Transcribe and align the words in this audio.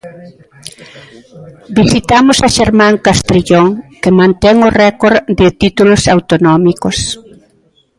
Visitamos 1.79 2.37
a 2.41 2.49
Xermán 2.57 2.95
Castrillón, 3.07 3.69
que 4.01 4.15
mantén 4.19 4.57
o 4.67 4.69
récord 4.83 5.17
de 5.39 5.47
títulos 5.61 6.01
autonómicos. 6.15 6.97